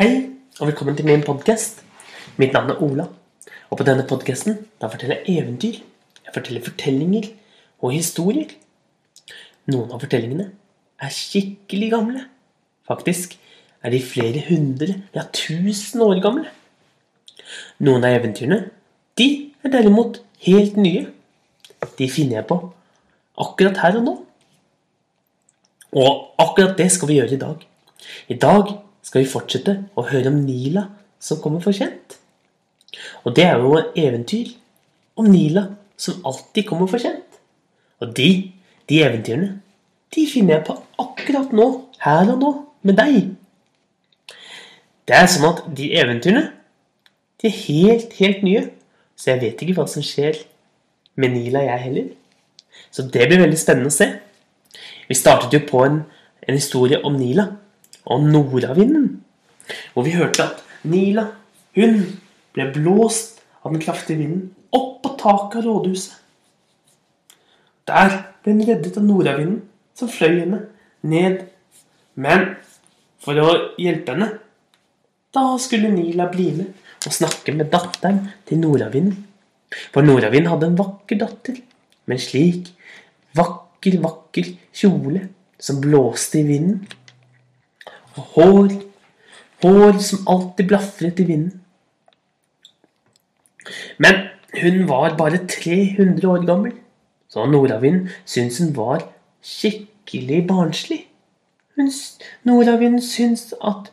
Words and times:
Hei, 0.00 0.30
og 0.56 0.70
velkommen 0.70 0.94
til 0.96 1.04
min 1.04 1.20
podkast. 1.20 1.82
Mitt 2.40 2.54
navn 2.56 2.70
er 2.72 2.78
Ola. 2.80 3.04
Og 3.68 3.76
på 3.76 3.84
denne 3.84 4.06
podkasten 4.08 4.54
forteller 4.80 5.18
jeg 5.26 5.42
eventyr. 5.42 5.82
Jeg 6.24 6.32
forteller 6.32 6.64
fortellinger 6.64 7.26
og 7.84 7.92
historier. 7.92 8.54
Noen 9.68 9.92
av 9.92 10.00
fortellingene 10.00 10.46
er 11.04 11.12
skikkelig 11.12 11.90
gamle. 11.92 12.24
Faktisk 12.88 13.36
er 13.84 13.92
de 13.92 14.00
flere 14.00 14.46
hundre, 14.48 14.96
ja 15.12 15.28
tusen 15.36 16.00
år 16.08 16.24
gamle. 16.24 16.48
Noen 17.84 18.00
av 18.00 18.16
eventyrene 18.22 18.62
de 19.20 19.30
er 19.60 19.78
derimot 19.78 20.22
helt 20.48 20.80
nye. 20.80 21.10
De 22.00 22.08
finner 22.08 22.40
jeg 22.40 22.48
på 22.48 22.62
akkurat 23.36 23.84
her 23.84 24.00
og 24.00 24.08
nå. 24.08 24.20
Og 25.92 26.30
akkurat 26.40 26.78
det 26.80 26.88
skal 26.88 27.12
vi 27.12 27.20
gjøre 27.20 27.36
i 27.36 27.44
dag. 27.50 27.66
I 28.32 28.40
dag 28.40 28.78
skal 29.02 29.24
vi 29.24 29.30
fortsette 29.30 29.76
å 29.98 30.06
høre 30.08 30.32
om 30.32 30.40
Nila 30.44 30.86
som 31.20 31.40
kommer 31.42 31.62
for 31.64 31.76
sent. 31.76 32.18
Og 33.24 33.34
det 33.36 33.46
er 33.46 33.60
jo 33.60 33.76
et 33.78 33.98
eventyr 34.00 34.52
om 35.20 35.28
Nila 35.30 35.66
som 36.00 36.22
alltid 36.26 36.66
kommer 36.68 36.90
for 36.90 37.02
sent. 37.02 37.26
Og 38.00 38.14
de, 38.16 38.30
de 38.88 39.02
eventyrene, 39.04 39.58
de 40.14 40.24
finner 40.26 40.58
jeg 40.58 40.66
på 40.68 40.78
akkurat 41.02 41.52
nå, 41.54 41.68
her 42.02 42.32
og 42.32 42.40
nå, 42.40 42.52
med 42.88 42.96
deg. 42.96 43.18
Det 45.06 45.16
er 45.16 45.28
sånn 45.28 45.50
at 45.50 45.66
de 45.76 45.90
eventyrene, 46.00 46.46
de 47.40 47.48
er 47.48 47.60
helt, 47.66 48.14
helt 48.20 48.44
nye. 48.46 48.64
Så 49.16 49.34
jeg 49.34 49.42
vet 49.42 49.62
ikke 49.62 49.76
hva 49.76 49.86
som 49.90 50.04
skjer 50.04 50.38
med 51.20 51.34
Nila, 51.36 51.62
jeg 51.66 51.84
heller. 51.84 52.08
Så 52.90 53.04
det 53.04 53.28
blir 53.28 53.42
veldig 53.42 53.58
spennende 53.60 53.92
å 53.92 53.94
se. 53.94 54.08
Vi 55.10 55.16
startet 55.18 55.52
jo 55.54 55.60
på 55.68 55.82
en, 55.84 56.00
en 56.46 56.56
historie 56.56 57.00
om 57.04 57.16
Nila 57.18 57.50
og 58.10 58.24
nordavinden. 58.26 59.20
Hvor 59.94 60.06
vi 60.06 60.16
hørte 60.16 60.48
at 60.48 60.64
Nila, 60.90 61.26
hun 61.76 62.00
ble 62.54 62.66
blåst 62.74 63.40
av 63.62 63.74
den 63.74 63.82
kraftige 63.82 64.18
vinden 64.22 64.48
opp 64.74 65.00
på 65.04 65.14
taket 65.20 65.60
av 65.60 65.66
rådhuset. 65.68 66.16
Der 67.90 68.12
ble 68.42 68.54
hun 68.54 68.66
reddet 68.66 68.98
av 68.98 69.06
nordavinden, 69.06 69.62
som 69.94 70.10
fløy 70.10 70.40
henne 70.42 70.60
ned. 71.06 71.42
Men 72.14 72.54
for 73.22 73.38
å 73.40 73.48
hjelpe 73.80 74.14
henne, 74.14 74.30
da 75.34 75.44
skulle 75.62 75.92
Nila 75.92 76.26
bli 76.30 76.50
med 76.58 77.06
og 77.06 77.14
snakke 77.14 77.54
med 77.56 77.70
datteren 77.72 78.24
til 78.48 78.60
nordavinden. 78.60 79.26
For 79.94 80.04
nordavinden 80.04 80.50
hadde 80.50 80.70
en 80.70 80.78
vakker 80.78 81.20
datter 81.20 81.60
med 82.10 82.16
en 82.16 82.22
slik 82.22 82.70
vakker, 83.38 84.00
vakker 84.02 84.50
kjole 84.74 85.28
som 85.60 85.78
blåste 85.82 86.40
i 86.40 86.46
vinden. 86.48 86.82
Og 88.16 88.22
hår, 88.34 88.72
hår 89.62 89.98
som 90.02 90.26
alltid 90.28 90.68
blafret 90.68 91.20
i 91.20 91.26
vinden. 91.28 91.60
Men 93.98 94.26
hun 94.62 94.88
var 94.88 95.16
bare 95.16 95.46
300 95.46 96.28
år 96.28 96.46
gammel, 96.46 96.72
så 97.28 97.46
nordavinden 97.46 98.08
syntes 98.24 98.58
hun 98.58 98.74
var 98.76 99.04
skikkelig 99.42 100.46
barnslig. 100.48 101.04
Hun, 101.76 101.90
Nordavind 102.44 103.00
syntes 103.00 103.54
at 103.64 103.92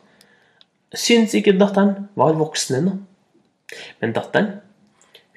syntes 0.94 1.34
ikke 1.34 1.56
datteren 1.60 2.08
var 2.16 2.36
voksen 2.36 2.76
ennå. 2.76 2.96
Men 4.00 4.12
datteren, 4.12 4.50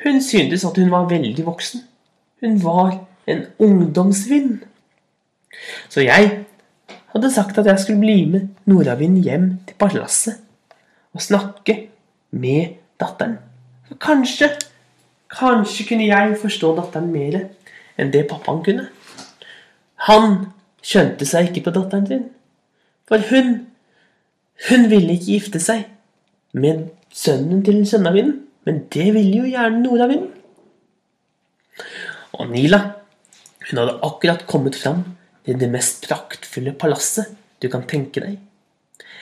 hun 0.04 0.22
syntes 0.24 0.66
at 0.66 0.78
hun 0.78 0.92
var 0.92 1.10
veldig 1.10 1.46
voksen. 1.46 1.86
Hun 2.42 2.64
var 2.64 3.06
en 3.28 3.46
ungdomsvind. 3.60 4.60
Så 5.90 6.02
jeg 6.02 6.46
hadde 7.14 7.32
sagt 7.34 7.58
at 7.60 7.68
jeg 7.68 7.80
skulle 7.80 8.02
bli 8.02 8.26
med 8.32 8.48
Nordavind 8.70 9.20
hjem 9.24 9.48
til 9.68 9.78
palasset 9.80 10.40
og 11.12 11.22
snakke 11.24 11.78
med 12.32 12.78
datteren. 13.02 13.38
For 13.88 14.00
kanskje, 14.00 14.50
kanskje 15.32 15.88
kunne 15.90 16.08
jeg 16.08 16.38
forstå 16.42 16.76
datteren 16.78 17.12
mer 17.12 17.42
enn 18.00 18.14
det 18.14 18.28
pappaen 18.30 18.64
kunne. 18.66 18.88
Han 20.08 20.38
skjønte 20.82 21.28
seg 21.28 21.50
ikke 21.50 21.68
på 21.68 21.76
datteren 21.76 22.08
sin. 22.08 22.24
For 23.10 23.22
hun, 23.30 23.68
hun 24.70 24.88
ville 24.90 25.18
ikke 25.18 25.36
gifte 25.36 25.60
seg 25.62 25.84
med 26.56 26.88
sønnen 27.12 27.64
til 27.66 27.84
Sønnavinden. 27.88 28.40
Men 28.66 28.84
det 28.94 29.08
ville 29.16 29.42
jo 29.42 29.50
gjerne 29.50 29.82
Nordavinden. 29.82 30.30
Og 32.38 32.50
Nila, 32.54 32.80
hun 33.68 33.82
hadde 33.82 34.00
akkurat 34.06 34.46
kommet 34.48 34.78
fram 34.78 35.04
til 35.46 35.60
det 35.62 35.70
mest 35.72 36.04
praktfulle 36.06 36.74
palasset 36.78 37.32
du 37.62 37.70
kan 37.72 37.86
tenke 37.90 38.22
deg. 38.24 38.38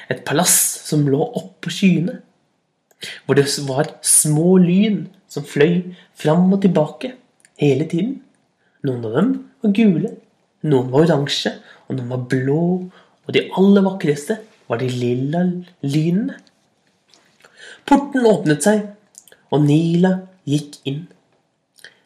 Et 0.10 0.22
palass 0.26 0.56
som 0.88 1.06
lå 1.08 1.20
oppå 1.22 1.72
skyene, 1.74 2.20
hvor 3.26 3.38
det 3.38 3.46
var 3.68 3.92
små 4.04 4.58
lyn 4.60 5.06
som 5.32 5.46
fløy 5.48 5.94
fram 6.20 6.50
og 6.56 6.64
tilbake 6.64 7.14
hele 7.62 7.88
tiden. 7.88 8.18
Noen 8.88 9.06
av 9.06 9.16
dem 9.20 9.32
var 9.64 9.76
gule, 9.76 10.14
noen 10.68 10.92
var 10.92 11.06
oransje, 11.06 11.54
og 11.88 11.98
noen 11.98 12.12
var 12.14 12.26
blå, 12.32 12.64
og 13.28 13.36
de 13.36 13.46
aller 13.60 13.86
vakreste 13.86 14.40
var 14.70 14.82
de 14.82 14.90
lilla 14.92 15.44
lynene. 15.86 16.40
Porten 17.88 18.28
åpnet 18.28 18.66
seg, 18.66 18.84
og 19.50 19.64
Nila 19.66 20.12
gikk 20.50 20.78
inn. 20.90 21.06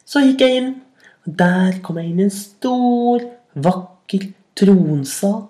Så 0.08 0.22
gikk 0.24 0.44
jeg 0.44 0.60
inn, 0.60 0.70
og 1.24 1.34
der 1.40 1.80
kom 1.84 1.98
jeg 2.00 2.12
inn 2.12 2.22
i 2.22 2.28
en 2.28 2.32
stor, 2.32 3.26
vakker 3.54 3.93
tronsal. 4.58 5.46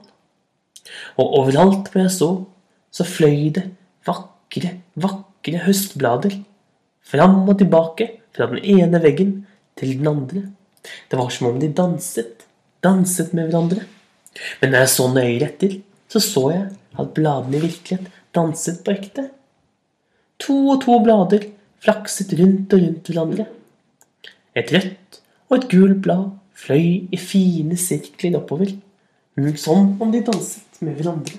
Og 1.19 1.39
overalt 1.41 1.89
hvor 1.91 2.05
jeg 2.05 2.13
så, 2.13 2.31
så 2.93 3.07
fløy 3.09 3.49
det 3.57 3.69
vakre, 4.07 4.77
vakre 4.95 5.63
høstblader. 5.65 6.37
Fram 7.05 7.43
og 7.49 7.59
tilbake 7.61 8.09
fra 8.35 8.49
den 8.51 8.63
ene 8.65 9.01
veggen 9.03 9.35
til 9.77 9.97
den 9.99 10.09
andre. 10.09 10.45
Det 11.11 11.19
var 11.19 11.33
som 11.33 11.51
om 11.51 11.61
de 11.61 11.71
danset, 11.73 12.45
danset 12.85 13.33
med 13.35 13.49
hverandre. 13.49 13.85
Men 14.61 14.73
når 14.73 14.85
jeg 14.85 14.93
så 14.93 15.09
nøyere 15.13 15.49
etter, 15.49 15.79
så 16.09 16.21
så 16.21 16.45
jeg 16.53 16.65
at 17.01 17.13
bladene 17.17 17.59
i 17.59 17.65
virkelighet 17.65 18.11
danset 18.35 18.81
på 18.85 18.95
ekte. 18.95 19.29
To 20.45 20.57
og 20.75 20.81
to 20.85 20.99
blader 21.05 21.47
flakset 21.85 22.33
rundt 22.39 22.73
og 22.75 22.83
rundt 22.83 23.11
hverandre. 23.11 23.47
Et 24.55 24.73
rødt 24.73 25.21
og 25.51 25.59
et 25.59 25.69
gult 25.71 26.01
blad 26.03 26.31
fløy 26.55 27.09
i 27.13 27.19
fine 27.21 27.77
sirkler 27.81 28.39
oppover, 28.39 28.73
som 29.59 29.95
om 30.03 30.13
de 30.13 30.23
danset 30.25 30.81
med 30.85 30.99
hverandre. 30.99 31.37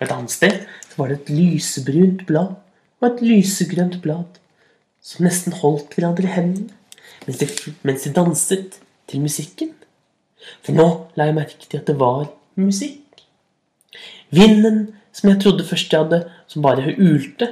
Et 0.00 0.10
annet 0.10 0.32
sted 0.32 0.64
var 0.96 1.10
det 1.10 1.20
et 1.20 1.32
lysebrunt 1.34 2.24
blad 2.26 2.56
og 3.00 3.08
et 3.08 3.22
lysegrønt 3.22 4.00
blad 4.02 4.38
som 5.04 5.26
nesten 5.26 5.54
holdt 5.60 5.94
hverandre 5.94 6.26
i 6.28 6.34
hendene 6.34 6.74
mens 7.26 7.40
de, 7.40 7.48
mens 7.82 8.04
de 8.04 8.12
danset 8.14 8.78
til 9.08 9.20
musikken. 9.20 9.72
For 10.64 10.76
nå 10.76 10.86
la 11.18 11.28
jeg 11.28 11.36
merke 11.36 11.66
til 11.66 11.80
at 11.80 11.88
det 11.90 11.98
var 12.00 12.28
musikk. 12.56 13.24
Vinden 14.34 14.94
som 15.12 15.30
jeg 15.32 15.40
trodde 15.42 15.66
først 15.66 15.92
jeg 15.92 16.04
hadde, 16.04 16.22
som 16.46 16.62
bare 16.62 16.94
ulte, 16.94 17.50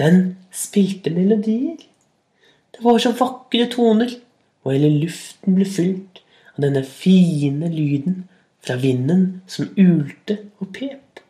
den 0.00 0.36
spilte 0.52 1.12
melodier. 1.14 1.78
Det 2.72 2.82
var 2.84 2.98
så 2.98 3.12
vakre 3.16 3.68
toner, 3.70 4.10
og 4.62 4.72
hele 4.74 4.90
luften 5.02 5.56
ble 5.56 5.66
fylt 5.66 6.22
av 6.54 6.66
denne 6.66 6.82
fine 6.86 7.70
lyden 7.72 8.22
fra 8.62 8.76
vinden 8.78 9.42
som 9.50 9.70
ulte 9.78 10.38
og 10.62 10.70
pep. 10.76 11.22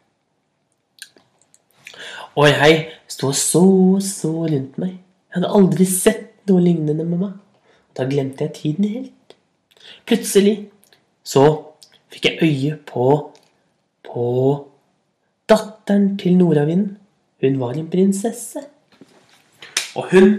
Og 2.37 2.49
jeg 2.49 2.83
sto 3.11 3.31
og 3.33 3.37
så 3.37 3.65
så 4.05 4.33
rundt 4.49 4.79
meg. 4.81 4.97
Jeg 5.29 5.39
hadde 5.39 5.53
aldri 5.57 5.87
sett 5.89 6.29
noe 6.49 6.65
lignende 6.65 7.05
med 7.05 7.21
meg. 7.21 7.33
Da 7.97 8.07
glemte 8.09 8.47
jeg 8.47 8.57
tiden 8.57 8.89
helt. 8.89 9.37
Plutselig 10.09 10.57
så 11.25 11.45
fikk 12.13 12.31
jeg 12.31 12.49
øye 12.49 12.79
på 12.89 13.07
på 14.13 14.25
datteren 15.49 16.19
til 16.21 16.37
nordavinden. 16.37 16.99
Hun 17.41 17.59
var 17.61 17.77
en 17.77 17.89
prinsesse. 17.91 18.61
Og 19.97 20.09
hun 20.13 20.35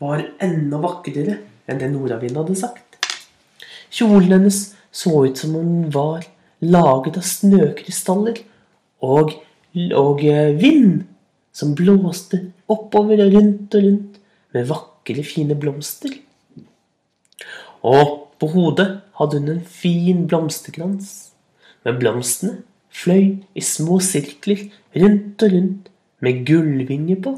var 0.00 0.24
enda 0.42 0.80
vakrere 0.80 1.38
enn 1.68 1.80
det 1.80 1.90
nordavinden 1.92 2.42
hadde 2.42 2.58
sagt. 2.58 2.98
Kjolen 3.94 4.32
hennes 4.32 4.60
så 4.94 5.24
ut 5.26 5.38
som 5.38 5.56
om 5.58 5.66
den 5.68 5.90
var 5.94 6.24
laget 6.64 7.18
av 7.20 7.26
snøkrystaller 7.26 8.40
og, 9.04 9.34
og 9.94 10.22
vind 10.60 11.04
som 11.54 11.74
blåste 11.78 12.40
oppover 12.70 13.22
og 13.26 13.34
rundt 13.36 13.76
og 13.76 13.86
rundt 13.86 14.20
med 14.54 14.68
vakre, 14.70 15.22
fine 15.26 15.56
blomster. 15.58 16.14
Og 17.84 18.30
på 18.40 18.50
hodet 18.54 18.88
hadde 19.18 19.40
hun 19.40 19.50
en 19.52 19.64
fin 19.66 20.24
blomsterkrans, 20.28 21.10
men 21.84 21.98
blomstene 22.00 22.62
fløy 22.94 23.44
i 23.54 23.62
små 23.64 23.98
sirkler 24.02 24.68
rundt 24.96 25.42
og 25.42 25.54
rundt 25.54 25.90
med 26.24 26.44
gullvinger 26.48 27.20
på. 27.22 27.34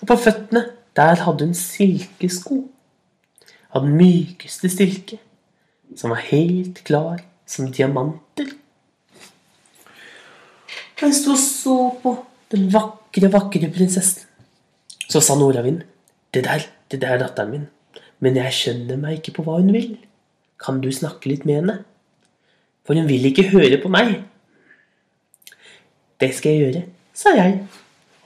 Og 0.00 0.10
på 0.10 0.16
føttene, 0.18 0.64
der 0.98 1.22
hadde 1.22 1.46
hun 1.46 1.54
silkesko 1.54 2.64
av 3.70 3.84
den 3.84 3.94
mykeste 3.98 4.70
silke, 4.72 5.20
som 5.94 6.10
var 6.10 6.24
helt 6.26 6.82
klar 6.88 7.20
som 7.48 7.70
diamanter. 7.72 8.50
Hun 10.98 11.14
sto 11.14 11.36
og 11.36 11.38
så 11.38 11.76
på 12.02 12.14
den 12.50 12.66
vakre, 12.74 13.30
vakre 13.30 13.70
prinsessen. 13.70 14.24
Så 15.08 15.22
sa 15.24 15.38
nordavinden, 15.38 15.86
det 16.34 16.44
der, 16.44 16.66
det 16.90 17.00
der 17.00 17.14
er 17.14 17.22
datteren 17.22 17.52
min, 17.54 17.68
men 18.20 18.36
jeg 18.36 18.56
skjønner 18.56 18.98
meg 19.00 19.20
ikke 19.20 19.38
på 19.38 19.46
hva 19.46 19.60
hun 19.62 19.70
vil. 19.72 19.94
Kan 20.60 20.82
du 20.82 20.90
snakke 20.92 21.30
litt 21.30 21.46
med 21.48 21.60
henne? 21.60 21.76
For 22.84 22.98
hun 22.98 23.08
vil 23.08 23.30
ikke 23.30 23.46
høre 23.52 23.78
på 23.80 23.88
meg. 23.92 24.16
Det 26.18 26.32
skal 26.34 26.56
jeg 26.56 26.64
gjøre, 26.64 26.86
sa 27.14 27.36
jeg, 27.38 27.60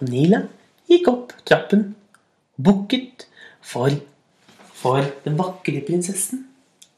og 0.00 0.08
Nila 0.08 0.46
gikk 0.88 1.10
opp 1.12 1.34
trappen 1.46 1.90
bukket 2.56 3.26
for, 3.60 3.90
for 4.74 5.04
den 5.24 5.38
vakre 5.38 5.82
prinsessen. 5.86 6.46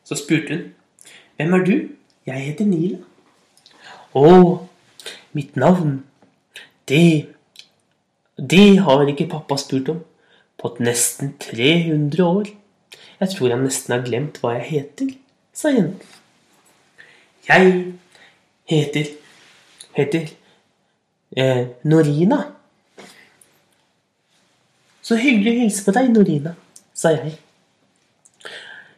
Så 0.04 0.18
spurte 0.20 0.56
hun, 0.56 0.64
hvem 1.36 1.54
er 1.54 1.64
du? 1.64 1.74
Jeg 2.26 2.46
heter 2.46 2.68
Nila. 2.68 3.00
Å, 4.14 4.26
mitt 5.34 5.56
navn, 5.56 6.02
det 6.88 7.30
Det 8.34 8.80
har 8.82 9.06
ikke 9.06 9.28
pappa 9.30 9.54
spurt 9.62 9.88
om 9.92 10.00
på 10.58 10.72
nesten 10.82 11.36
300 11.38 12.24
år. 12.24 12.48
Jeg 13.20 13.30
tror 13.30 13.52
han 13.54 13.62
nesten 13.62 13.94
har 13.94 14.02
glemt 14.02 14.40
hva 14.42 14.56
jeg 14.56 14.64
heter, 14.72 15.12
sa 15.54 15.70
jenten. 15.70 16.08
Jeg 17.46 17.94
heter 18.66 19.12
heter 19.94 20.28
eh, 21.36 21.66
Norina. 21.82 22.42
Så 25.04 25.18
hyggelig 25.20 25.52
å 25.52 25.60
hilse 25.64 25.84
på 25.84 25.92
deg, 25.92 26.08
Norina, 26.14 26.54
sa 26.96 27.12
jeg. 27.12 27.34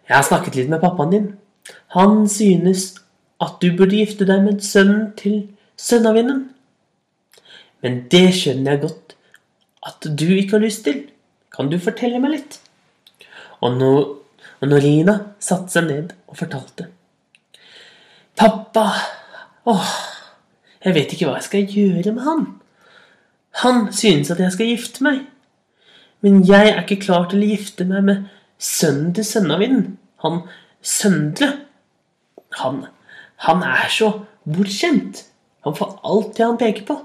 Jeg 0.06 0.14
har 0.14 0.26
snakket 0.26 0.54
litt 0.54 0.70
med 0.70 0.82
pappaen 0.84 1.10
din. 1.10 1.26
Han 1.96 2.28
synes 2.30 2.92
at 3.42 3.58
du 3.62 3.72
burde 3.74 3.98
gifte 3.98 4.28
deg 4.28 4.44
med 4.44 4.62
sønnen 4.62 5.08
til 5.18 5.40
sønnavinnen. 5.80 6.44
Men 7.82 7.98
det 8.12 8.28
skjønner 8.38 8.76
jeg 8.76 8.84
godt 8.86 9.16
at 9.86 10.06
du 10.06 10.28
ikke 10.36 10.56
har 10.56 10.64
lyst 10.64 10.86
til. 10.86 11.02
Kan 11.50 11.72
du 11.72 11.78
fortelle 11.82 12.22
meg 12.22 12.36
litt? 12.36 12.60
Og, 13.64 13.74
no, 13.74 13.92
og 14.62 14.70
Norina 14.70 15.18
satte 15.42 15.74
seg 15.74 15.88
ned 15.90 16.14
og 16.30 16.38
fortalte. 16.38 16.90
Pappa 18.36 18.90
Åh, 19.66 19.94
jeg 20.84 20.94
vet 20.94 21.12
ikke 21.14 21.26
hva 21.26 21.40
jeg 21.40 21.46
skal 21.48 21.78
gjøre 21.80 22.12
med 22.14 22.22
han. 22.22 22.44
Han 23.64 23.88
synes 23.90 24.30
at 24.30 24.38
jeg 24.38 24.54
skal 24.54 24.70
gifte 24.70 25.02
meg. 25.02 25.24
Men 26.24 26.42
jeg 26.48 26.72
er 26.72 26.82
ikke 26.82 27.02
klar 27.04 27.26
til 27.30 27.42
å 27.44 27.50
gifte 27.50 27.86
meg 27.88 28.06
med 28.06 28.24
sønnen 28.62 29.12
til 29.16 29.26
sønnavinden. 29.26 29.96
Han 30.24 30.44
Søndre. 30.86 31.48
Han, 32.60 32.84
han 33.42 33.62
er 33.66 33.88
så 33.90 34.12
bortskjemt. 34.46 35.24
Han 35.66 35.74
får 35.74 35.96
alt 36.06 36.36
det 36.36 36.44
han 36.44 36.58
peker 36.60 36.84
på. 36.86 36.96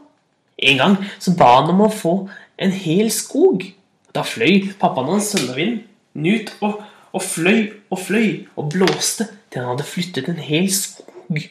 En 0.61 0.77
gang 0.77 0.97
så 1.17 1.33
ba 1.37 1.47
han 1.57 1.71
om 1.73 1.81
å 1.87 1.89
få 1.89 2.13
en 2.61 2.75
hel 2.83 3.09
skog. 3.13 3.65
Da 4.13 4.21
fløy 4.27 4.69
pappaen 4.79 5.09
hans 5.15 5.31
sønnavinden 5.33 6.27
ut 6.27 6.51
og, 6.61 6.83
og 7.15 7.25
fløy 7.25 7.71
og 7.89 8.03
fløy 8.03 8.27
og 8.53 8.69
blåste 8.75 9.31
til 9.49 9.63
han 9.63 9.73
hadde 9.73 9.87
flyttet 9.87 10.29
en 10.29 10.43
hel 10.43 10.69
skog 10.75 11.41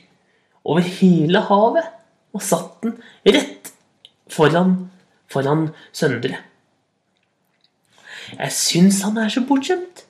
over 0.61 0.87
hele 1.01 1.43
havet 1.49 1.91
og 2.37 2.45
satt 2.45 2.85
den 2.85 2.95
rett 3.27 3.73
foran, 4.31 4.77
foran 5.27 5.71
Søndre. 5.93 6.39
Jeg 8.41 8.57
syns 8.57 9.03
han 9.05 9.19
er 9.21 9.29
så 9.33 9.43
bortskjemt. 9.45 10.05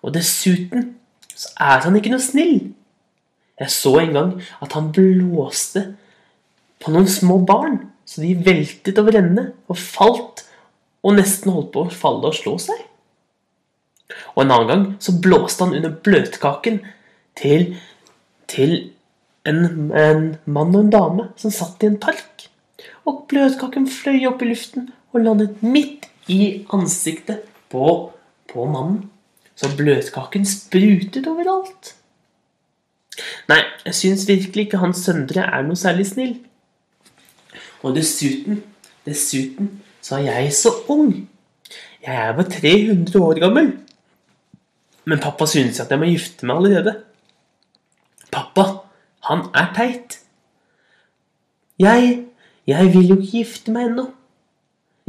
Og 0.00 0.14
dessuten 0.14 0.94
så 1.34 1.52
er 1.60 1.84
han 1.84 1.96
ikke 1.98 2.12
noe 2.12 2.22
snill. 2.22 2.56
Jeg 3.58 3.74
så 3.74 3.94
en 4.00 4.14
gang 4.14 4.34
at 4.64 4.74
han 4.78 4.92
blåste 4.94 5.84
på 6.78 6.92
noen 6.94 7.08
små 7.10 7.40
barn, 7.46 7.80
så 8.06 8.22
de 8.22 8.36
veltet 8.46 8.98
over 9.02 9.18
ende 9.18 9.50
og 9.68 9.78
falt 9.78 10.44
og 11.04 11.16
nesten 11.18 11.52
holdt 11.52 11.72
på 11.74 11.84
å 11.84 11.94
falle 11.94 12.30
og 12.30 12.38
slå 12.38 12.54
seg. 12.62 12.78
Og 14.36 14.44
en 14.44 14.54
annen 14.54 14.70
gang 14.70 14.84
så 15.02 15.14
blåste 15.20 15.66
han 15.66 15.76
under 15.76 15.92
bløtkaken 16.06 16.80
til, 17.38 17.74
til 18.48 18.74
en, 19.48 19.90
en 19.92 20.24
mann 20.46 20.72
og 20.74 20.86
en 20.86 20.94
dame 20.94 21.28
som 21.40 21.52
satt 21.54 21.82
i 21.84 21.90
en 21.90 22.00
park. 22.00 22.48
Og 23.04 23.26
bløtkaken 23.30 23.88
fløy 23.90 24.24
opp 24.30 24.42
i 24.44 24.50
luften 24.52 24.88
og 25.12 25.22
landet 25.26 25.62
midt 25.66 26.08
i 26.30 26.64
ansiktet 26.74 27.44
på, 27.70 28.12
på 28.52 28.66
mannen. 28.70 29.06
Så 29.58 29.70
bløtkaken 29.76 30.46
sprutet 30.46 31.26
overalt. 31.26 31.94
Nei, 33.50 33.62
jeg 33.86 33.96
syns 33.98 34.28
virkelig 34.28 34.68
ikke 34.68 34.82
hans 34.82 35.02
Søndre 35.02 35.48
er 35.48 35.64
noe 35.66 35.78
særlig 35.78 36.06
snill. 36.06 36.36
Og 37.82 37.96
dessuten, 37.96 38.62
dessuten 39.06 39.72
så 40.02 40.20
er 40.20 40.28
jeg 40.28 40.52
så 40.54 40.72
ung. 40.92 41.12
Jeg 42.04 42.14
er 42.14 42.36
bare 42.36 42.50
300 42.50 43.18
år 43.24 43.40
gammel. 43.42 43.72
Men 45.08 45.20
pappa 45.24 45.46
synes 45.48 45.80
at 45.80 45.90
jeg 45.90 46.00
må 46.00 46.08
gifte 46.10 46.46
meg 46.46 46.60
allerede. 46.60 46.94
Pappa, 48.32 48.64
han 49.28 49.46
er 49.56 49.72
teit. 49.76 50.18
Jeg, 51.80 52.24
jeg 52.66 52.94
vil 52.94 53.08
jo 53.08 53.18
ikke 53.18 53.38
gifte 53.40 53.74
meg 53.74 53.90
ennå. 53.90 54.08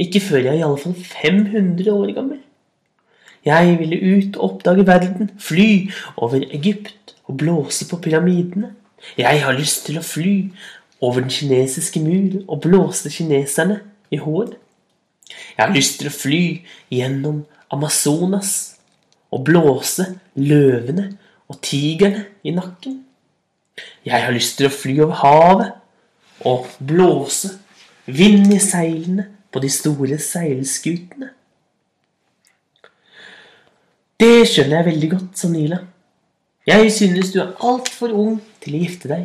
Ikke 0.00 0.22
før 0.24 0.40
jeg 0.40 0.54
er 0.54 0.60
i 0.62 0.64
alle 0.64 0.80
fall 0.80 0.94
500 0.96 1.92
år 1.92 2.14
gammel. 2.16 2.40
Jeg 3.44 3.78
ville 3.78 4.00
ut 4.16 4.36
og 4.36 4.44
oppdage 4.44 4.86
verden, 4.86 5.30
fly 5.38 5.90
over 6.16 6.42
Egypt 6.50 7.14
og 7.24 7.36
blåse 7.36 7.88
på 7.88 7.96
pyramidene. 7.96 8.74
Jeg 9.18 9.44
har 9.44 9.56
lyst 9.56 9.86
til 9.86 9.98
å 9.98 10.04
fly 10.04 10.50
over 11.00 11.24
den 11.24 11.32
kinesiske 11.32 12.02
mur 12.04 12.42
og 12.46 12.60
blåse 12.60 13.10
kineserne 13.10 13.80
i 14.12 14.20
håret. 14.20 14.58
Jeg 15.56 15.66
har 15.66 15.74
lyst 15.74 16.00
til 16.00 16.10
å 16.10 16.14
fly 16.14 16.42
gjennom 16.92 17.44
Amazonas 17.70 18.76
og 19.30 19.44
blåse 19.46 20.06
løvene 20.34 21.06
og 21.48 21.60
tigerne 21.62 22.26
i 22.44 22.52
nakken. 22.54 23.00
Jeg 24.04 24.24
har 24.24 24.34
lyst 24.34 24.58
til 24.58 24.68
å 24.68 24.74
fly 24.74 24.98
over 25.00 25.20
havet 25.22 25.72
og 26.46 26.66
blåse 26.84 27.54
vind 28.06 28.50
i 28.52 28.58
seilene 28.62 29.28
på 29.52 29.62
de 29.62 29.70
store 29.72 30.18
seilskutene. 30.20 31.30
Det 34.20 34.42
skjønner 34.44 34.82
jeg 34.82 34.84
veldig 34.90 35.08
godt, 35.14 35.28
sa 35.40 35.48
Nila. 35.48 35.78
Jeg 36.68 36.90
synes 36.92 37.30
du 37.32 37.38
er 37.40 37.54
altfor 37.64 38.12
ung 38.12 38.34
til 38.60 38.74
å 38.76 38.80
gifte 38.82 39.08
deg. 39.08 39.22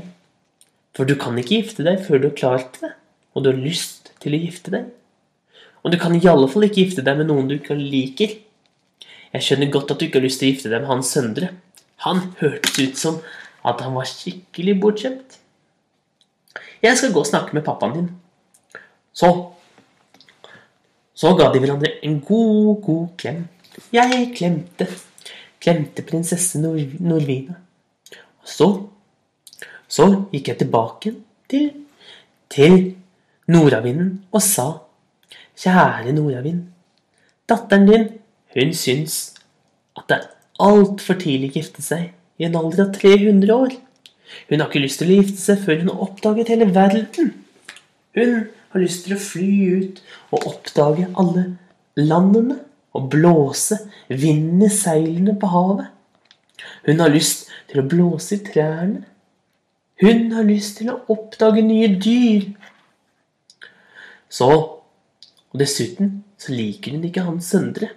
For 0.96 1.04
du 1.04 1.18
kan 1.20 1.36
ikke 1.36 1.58
gifte 1.58 1.84
deg 1.84 2.00
før 2.06 2.22
du 2.22 2.28
har 2.30 2.38
klart 2.38 2.78
det, 2.80 2.94
og 3.36 3.44
du 3.44 3.50
har 3.50 3.58
lyst 3.60 4.14
til 4.24 4.38
å 4.38 4.40
gifte 4.40 4.72
deg. 4.72 4.86
Og 5.84 5.92
du 5.92 5.98
kan 6.00 6.16
i 6.16 6.22
alle 6.32 6.48
fall 6.48 6.64
ikke 6.70 6.86
gifte 6.86 7.04
deg 7.04 7.20
med 7.20 7.28
noen 7.28 7.50
du 7.50 7.58
ikke 7.58 7.76
liker. 7.76 8.38
Jeg 9.36 9.44
skjønner 9.44 9.74
godt 9.74 9.92
at 9.92 10.00
du 10.00 10.06
ikke 10.08 10.22
har 10.22 10.28
lyst 10.30 10.40
til 10.40 10.48
å 10.48 10.54
gifte 10.54 10.72
deg 10.72 10.86
med 10.86 10.92
Hans 10.94 11.12
Søndre. 11.12 11.50
Han 12.06 12.22
hørtes 12.40 12.80
ut 12.80 13.02
som 13.02 13.18
at 13.68 13.84
han 13.84 13.98
var 13.98 14.08
skikkelig 14.08 14.78
bortskjemt. 14.80 15.36
Jeg 16.86 16.96
skal 17.02 17.12
gå 17.12 17.20
og 17.20 17.28
snakke 17.28 17.58
med 17.58 17.66
pappaen 17.68 17.98
din. 17.98 18.08
Så 19.12 19.34
Så 21.16 21.36
ga 21.36 21.46
de 21.52 21.60
hverandre 21.64 21.94
en 22.04 22.18
god, 22.20 22.82
god 22.84 23.06
klem. 23.20 23.44
Jeg 23.94 24.32
klemte, 24.36 24.88
klemte 25.62 26.04
prinsesse 26.08 26.60
Nor 26.62 26.80
Norvina. 27.00 27.58
Og 28.42 28.50
så 28.50 28.70
Så 29.88 30.06
gikk 30.32 30.48
jeg 30.50 30.58
tilbake 30.58 31.12
til, 31.50 31.70
til 32.50 32.96
nordavinden 33.48 34.24
og 34.32 34.42
sa 34.42 34.66
Kjære 35.56 36.12
nordavind. 36.12 36.64
Datteren 37.48 37.86
din, 37.88 38.08
hun 38.56 38.74
syns 38.74 39.36
at 39.96 40.10
det 40.10 40.18
er 40.18 40.26
altfor 40.66 41.20
tidlig 41.22 41.52
å 41.54 41.58
gifte 41.60 41.86
seg 41.86 42.10
i 42.42 42.48
en 42.48 42.58
alder 42.60 42.88
av 42.88 42.92
300 42.98 43.54
år. 43.54 43.76
Hun 44.50 44.60
har 44.60 44.68
ikke 44.68 44.84
lyst 44.84 45.00
til 45.00 45.14
å 45.14 45.20
gifte 45.22 45.40
seg 45.40 45.62
før 45.64 45.80
hun 45.84 45.92
har 45.94 46.04
oppdaget 46.08 46.52
hele 46.52 46.68
verden. 46.76 47.32
Hun 48.18 48.34
har 48.74 48.84
lyst 48.84 49.06
til 49.06 49.16
å 49.16 49.22
fly 49.22 49.54
ut 49.78 50.02
og 50.34 50.50
oppdage 50.52 51.08
alle 51.14 51.46
landene 51.96 52.60
og 52.96 53.10
blåse 53.12 53.78
vinden 54.10 54.64
i 54.66 54.72
seilene 54.72 55.36
på 55.40 55.50
havet. 55.52 55.90
Hun 56.86 57.02
har 57.04 57.12
lyst 57.12 57.50
til 57.70 57.82
å 57.82 57.88
blåse 57.90 58.38
i 58.38 58.44
trærne. 58.46 59.04
Hun 60.02 60.32
har 60.36 60.48
lyst 60.48 60.80
til 60.80 60.92
å 60.92 61.02
oppdage 61.12 61.64
nye 61.66 61.92
dyr. 62.00 62.50
Så 64.30 64.52
Og 65.56 65.62
dessuten 65.62 66.10
så 66.36 66.52
liker 66.52 66.92
hun 66.92 67.06
ikke 67.08 67.24
han 67.24 67.38
Søndre. 67.40 67.88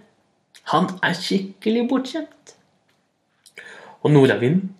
Han 0.70 0.84
er 1.02 1.16
skikkelig 1.18 1.88
bortskjemt. 1.90 2.52
Og 4.06 4.12
nordavinden 4.14 4.76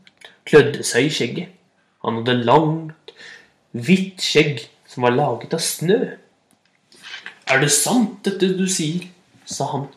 klødde 0.47 0.87
seg 0.87 1.09
i 1.09 1.11
skjegget. 1.17 1.49
Han 2.07 2.21
hadde 2.21 2.37
langt, 2.47 3.13
hvitt 3.75 4.23
skjegg 4.23 4.63
som 4.87 5.09
var 5.09 5.17
laget 5.17 5.59
av 5.59 5.65
snø. 5.65 5.99
Er 7.51 7.65
det 7.65 7.73
sant, 7.75 8.21
dette 8.23 8.53
du 8.55 8.69
sier? 8.71 9.09
sa 9.49 9.67
han. 9.73 9.89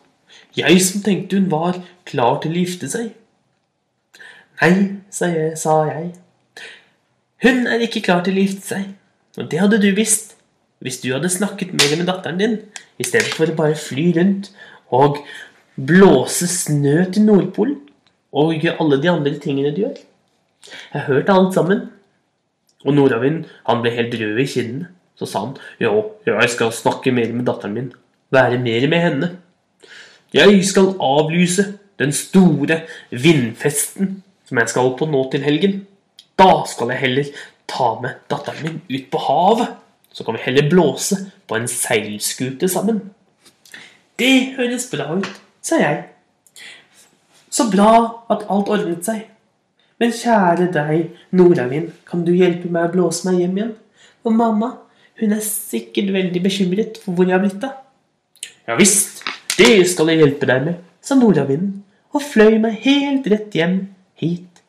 Jeg 0.56 0.82
som 0.84 1.04
tenkte 1.04 1.38
hun 1.38 1.50
var 1.52 1.78
klar 2.08 2.40
til 2.42 2.52
å 2.52 2.62
gifte 2.62 2.90
seg. 2.92 3.12
Nei, 4.60 4.74
sa 5.10 5.30
jeg, 5.32 5.56
sa 5.58 5.78
jeg. 5.88 6.12
Hun 7.42 7.66
er 7.66 7.82
ikke 7.82 8.04
klar 8.04 8.20
til 8.26 8.36
å 8.36 8.44
gifte 8.44 8.74
seg, 8.74 8.90
og 9.40 9.48
det 9.50 9.62
hadde 9.62 9.80
du 9.82 9.90
visst 9.96 10.36
hvis 10.82 10.98
du 11.02 11.12
hadde 11.14 11.30
snakket 11.30 11.74
mer 11.78 11.94
med 11.94 12.08
datteren 12.10 12.40
din, 12.40 12.56
i 12.98 13.06
stedet 13.06 13.32
for 13.36 13.46
å 13.46 13.54
bare 13.54 13.78
fly 13.78 14.08
rundt 14.16 14.48
og 14.92 15.20
blåse 15.78 16.48
snø 16.50 17.04
til 17.14 17.26
Nordpolen, 17.28 17.78
og 18.34 18.56
gjøre 18.56 18.80
alle 18.82 18.98
de 19.02 19.10
andre 19.12 19.36
tingene 19.42 19.70
du 19.74 19.84
gjør. 19.84 20.00
Jeg 20.94 21.06
hørte 21.06 21.36
alt 21.36 21.54
sammen. 21.54 21.84
Og 22.82 22.96
Nordavind 22.96 23.44
han 23.68 23.82
ble 23.82 23.92
helt 23.94 24.14
rød 24.18 24.40
i 24.42 24.48
kinnene. 24.48 24.90
Så 25.18 25.28
sa 25.28 25.44
han 25.44 25.56
jo, 25.78 26.16
jeg 26.26 26.50
skal 26.50 26.72
snakke 26.74 27.12
mer 27.14 27.30
med 27.30 27.46
datteren 27.46 27.76
min. 27.76 27.90
Være 28.32 28.58
mer 28.58 28.88
med 28.90 29.04
henne. 29.04 29.28
Jeg 30.32 30.64
skal 30.64 30.94
avlyse 31.00 31.64
den 32.00 32.12
store 32.12 32.80
vindfesten 33.10 34.22
som 34.48 34.60
jeg 34.60 34.72
skal 34.72 34.94
på 34.98 35.08
nå 35.08 35.26
til 35.32 35.44
helgen. 35.44 35.82
Da 36.38 36.62
skal 36.68 36.92
jeg 36.92 37.02
heller 37.02 37.32
ta 37.68 37.94
med 38.00 38.22
datteren 38.30 38.62
min 38.64 38.80
ut 38.88 39.10
på 39.12 39.20
havet. 39.26 39.74
Så 40.12 40.24
kan 40.24 40.36
vi 40.36 40.44
heller 40.44 40.70
blåse 40.70 41.16
på 41.48 41.56
en 41.56 41.68
seilskute 41.68 42.68
sammen. 42.68 43.00
Det 44.18 44.54
høres 44.56 44.90
bra 44.92 45.08
ut, 45.16 45.28
sa 45.64 45.78
jeg. 45.80 46.02
Så 47.52 47.68
bra 47.72 48.24
at 48.32 48.44
alt 48.52 48.72
ordnet 48.72 49.04
seg. 49.04 49.26
Men 50.00 50.12
kjære 50.16 50.68
deg, 50.74 51.12
Nordavind, 51.30 51.92
kan 52.08 52.24
du 52.26 52.32
hjelpe 52.34 52.68
meg 52.72 52.88
å 52.88 52.92
blåse 52.96 53.28
meg 53.28 53.40
hjem 53.40 53.58
igjen? 53.58 53.74
Og 54.24 54.36
mamma, 54.36 54.72
hun 55.20 55.34
er 55.36 55.44
sikkert 55.44 56.12
veldig 56.14 56.42
bekymret 56.44 57.00
for 57.02 57.16
hvor 57.16 57.28
jeg 57.28 57.36
har 57.36 57.44
blitt 57.44 57.66
av. 57.68 57.78
Ja 58.68 58.76
visst, 58.78 59.22
det 59.58 59.88
skal 59.90 60.12
jeg 60.12 60.22
hjelpe 60.22 60.48
deg 60.48 60.66
med, 60.66 60.78
sa 61.04 61.16
nordavinden 61.18 61.82
og 62.12 62.24
fløy 62.24 62.58
meg 62.62 62.80
helt 62.84 63.26
rett 63.32 63.54
hjem 63.56 63.76
hit. 64.20 64.62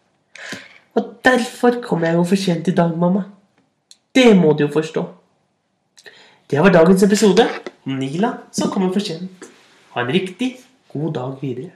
Og 0.95 1.15
derfor 1.25 1.79
kom 1.83 2.03
jeg 2.05 2.17
jo 2.17 2.25
for 2.27 2.39
sent 2.39 2.69
i 2.69 2.75
dag, 2.75 2.95
mamma. 2.99 3.25
Det 4.15 4.31
må 4.37 4.53
du 4.53 4.65
jo 4.65 4.71
forstå. 4.73 5.03
Det 6.49 6.61
var 6.61 6.73
dagens 6.73 7.03
episode 7.03 7.47
Nila 7.89 8.35
som 8.53 8.69
kommer 8.71 8.93
for 8.93 9.03
sent. 9.03 9.47
Ha 9.95 10.03
en 10.03 10.13
riktig 10.13 10.55
god 10.93 11.13
dag 11.15 11.39
videre. 11.41 11.71